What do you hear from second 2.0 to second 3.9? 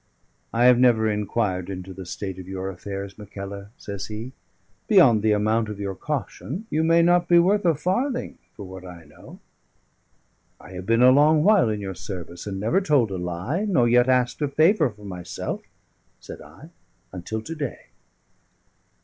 state of your affairs, Mackellar,"